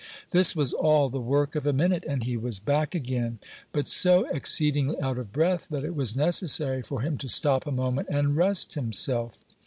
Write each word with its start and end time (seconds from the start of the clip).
This 0.31 0.55
was 0.55 0.73
all 0.73 1.09
the 1.09 1.19
work 1.19 1.53
of 1.53 1.67
a 1.67 1.73
minute, 1.73 2.03
and 2.07 2.23
he 2.23 2.35
was 2.35 2.57
back 2.57 2.95
again; 2.95 3.37
but 3.71 3.87
so 3.87 4.25
exceedingly 4.29 4.99
out 4.99 5.19
of 5.19 5.31
breath 5.31 5.67
that 5.69 5.83
it 5.85 5.95
was 5.95 6.15
necessary 6.15 6.81
for 6.81 7.01
him 7.01 7.19
to 7.19 7.29
stop 7.29 7.67
a 7.67 7.71
moment 7.71 8.07
and 8.09 8.35
rest 8.35 8.73
himself. 8.73 9.37